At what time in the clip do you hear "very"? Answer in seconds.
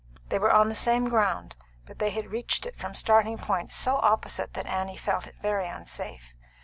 5.39-5.67